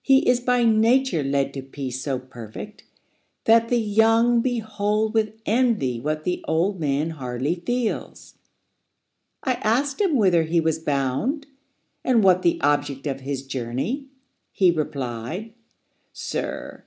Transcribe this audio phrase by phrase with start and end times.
[0.00, 2.82] He is by nature led To peace so perfect,
[3.44, 8.34] that the young behold With envy, what the old man hardly feels.
[9.44, 11.46] —I asked him whither he was bound,
[12.02, 14.08] and what The object of his journey;
[14.50, 15.52] he replied
[16.12, 16.82] "Sir!